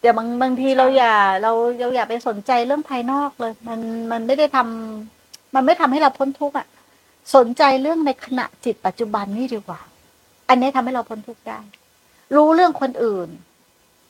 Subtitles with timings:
[0.00, 3.80] เดี๋ยวบางบางทีเราอย่าเราเราอย่าไปสนใจเรื่องภายนอกเลย มัน
[4.12, 6.66] มันไม่ได้ทำมันไม่ทำให้เราพ้นทุกข์อะ
[7.34, 9.80] สนใจเรื่องในขณะจิตปัจจุบันนี่ดีกว่า
[10.48, 11.58] อันนี้ทำให้เราพ้นทุกข์ได้
[12.34, 13.28] รู้เรื่องคนอื่น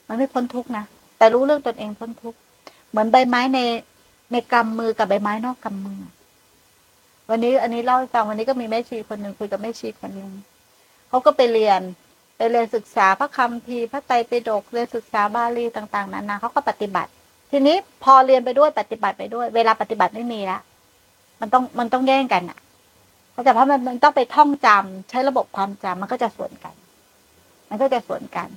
[0.08, 0.84] มันไม่พ้นทุกข์นะ
[1.18, 2.38] แต่รู้เรื่องตนเองพ้นทุกข์
[2.90, 3.60] เหมือนใบไม้ใน
[4.32, 6.00] ในกำมือกับใบไม้นอกกำมือ
[7.30, 10.30] วันนี้ อันนี้เล่าให้ฟังวันนี้ก็มีแม่ชีคนหนึ่งคุยกับแม่ชีคนหนึ่ง
[11.08, 11.80] เขาก็ไปเรียน
[12.38, 17.10] ไปเรียนศึกษาพระคัมภีพระไตรปิฎกเรียนศึกษาบาลีต่างๆนานาเขาก็ปฏิบัติ
[17.50, 20.58] ทีนี้พอเรียนไปด้วยปฏิบัติไปด้วย เวลาปฏิบัติไม่มีละ
[21.40, 22.58] มันต้องมันต้องแย่งกันอะ
[23.32, 26.74] เขาจะเพราะมันมันต้องไปท่องจำใช้ระบบความจำมันก็จะสวนกัน
[27.70, 28.48] มันก็จะสวนกัน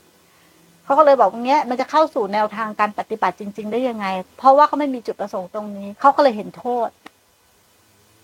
[0.84, 4.06] เขาก็เลยบอกอย่างเงี้ย มันจะเข้าสู่แนวทางการปฏิบัติจริง ๆ ได้ยังไง
[4.38, 6.90] เพราะว่าเขาไม่มีจุดประสงค์ตรงนี้เขาก็เลยเห็นโทษ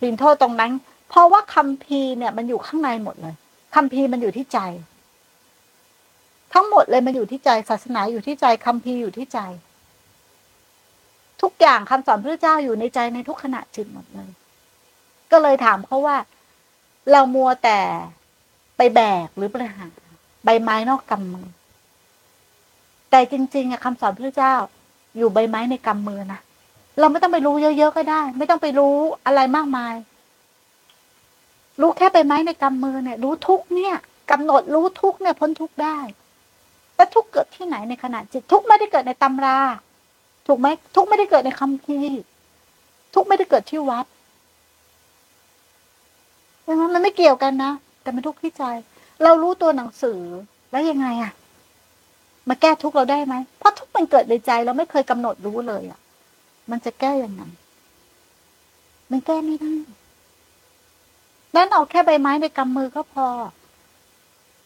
[0.01, 0.71] เห็นโทษตรงนั้น
[1.09, 3.35] เพราะว่าคัมภีร์เนี่ย มันอยู่ข้างในหมดเลย
[3.75, 4.59] คัมภีร์มันอยู่ที่ใจ
[6.57, 9.39] ทั้งหมดเลยมันอยู่ที่ใจศาสนาอยู่ที่ใจคัมภีร์อยู่ที่ใจ
[11.41, 14.29] ทุกอย่างคำสอนพระเจ้าอยู่ในใจในทุกขณะจิตหมดเลย
[15.31, 16.17] ก็เลยถามเขาว่า
[17.11, 17.79] เรามัวแต่
[18.77, 19.91] ไปแบกหรือไปหาร
[20.45, 21.47] ใบไม้นอกกำมือ
[23.11, 24.53] แต่จริงๆอะคำสอนพระเจ้า
[25.17, 26.39] อยู่ใบไม้ในกำมือนะ
[26.99, 28.95] เราไม่ต้องไปรู้เยอะๆก็ได้ ไม่ต้องไปรู้
[29.25, 29.95] อะไรมากมาย
[31.81, 33.95] รู้แค่ใบไม้ในกำมือเนี่ย รู้ทุกเนี่ย
[34.31, 35.97] กำหนดรู้ทุกเนี่ยพ้นทุกได้
[36.97, 39.59] แล้วทุกเกิดที่ไหนในขณะจิต ทุกไม่ได้เกิดในตำรา
[40.47, 41.99] ถูกไหมทุกไม่ได้เกิดในคำพี
[43.13, 44.05] ทุกไม่ได้เกิดที่วัด
[46.65, 48.63] ดังนั้นมันไม่เกี่ยวกันนะแต่มันทุกที่ใจ
[49.23, 50.21] เรารู้ตัวหนังสือ
[50.71, 51.33] แล้วยังไงอะ
[52.49, 55.99] มาแก้ทุกเราได้ไหมเพราะทุกมันเกิดในใจเราไม่เคยกำหนดรู้เลยอะ
[56.71, 57.43] มันจะแก้ยังไง
[59.11, 59.73] มันแก้ไม่ได้
[61.55, 63.27] นั้นเอาแค่ใบไม้ในกำมือก็พอ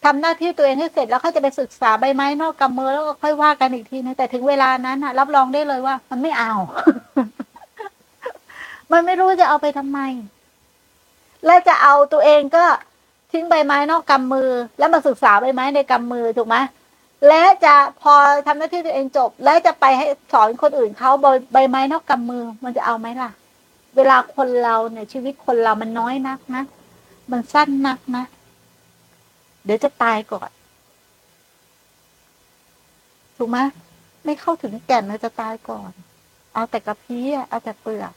[0.06, 6.54] ทำหน้าที่ตัวเองให้เสร็จแล้วเขาจะไปศึกษาใบไม้นอกกำมือแล้วก็ค่อยว่ากันอีกทีนะแต่ถึงเวลานั้นนะรับรองได้เลยว่า มันไม่เอา
[8.92, 10.00] มันไม่รู้จะเอาไปทำไม
[11.46, 12.66] แล้วจะเอาตัวเองก็
[13.32, 16.58] ทิ้งใบไม้นอกกำมือ แล้วมาศึกษาใบไม้ในกำมือถูกไหม
[17.28, 18.14] และจะพอ
[18.48, 23.30] ทำหน้าที่ตัวเองจบ แล้วจะไปให้สอนคนอื่นเขาใบใบไม้นอกกำมือ มันจะเอาไหมล่ะ
[23.96, 26.64] เวลาคนเราเนี่ยชีวิตคนเรามันน้อยนักนะ
[27.32, 28.26] มันสั้นนักนะ
[29.66, 30.50] เดี๋ยวจะตายก่อน
[33.38, 33.60] ถูกไหม
[34.26, 35.92] ไม่เข้าถึงแก่นเราจะตายก่อน
[36.54, 38.14] เอาแต่กระพี้เอาแต่เปลือก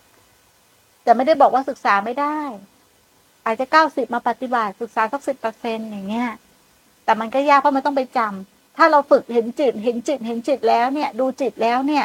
[1.03, 2.39] แต่ไม่ได้บอกว่าศึกษาไม่ได้
[3.45, 6.31] อาจจะเก้าสิบมาปฏิบัติศึกษาสักสิบเปอร์เซ็นอย่างเงี้ย
[7.05, 12.05] แต่มันก็ยากเพราะมันต้องไปจำถ้าเราฝึกเห็นจิต เห็นจิต เห็นจิตแล้วเนี่ย ดูจิตแล้วเนี่ย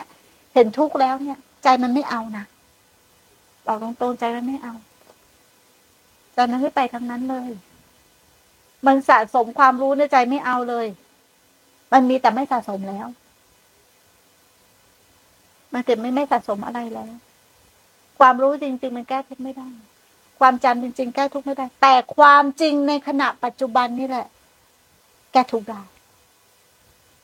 [0.55, 2.45] เห็นทุกข์แล้วเนี่ย ใจมันไม่เอานะ
[3.65, 4.73] บอกตรงๆใจมันไม่เอา
[6.33, 7.49] ใจมันไม่ไปทางนั้นเลย
[8.87, 10.87] มันสะสมความรู้ในใจไม่เอาเลย
[11.93, 13.07] มันมีแต่ไม่สะสมแล้ว
[15.73, 17.11] มันจะไม่ไม่สะสมอะไรแล้ว
[18.19, 19.69] ความรู้จริง ๆ มันแก้ทุกไม่ได้
[20.39, 24.27] ความจำจริง ๆ แก้ทุกไม่ได้ แต่ความจริงในขณะปัจจุบันนี่แหละ
[25.31, 25.81] แก้ทุกได้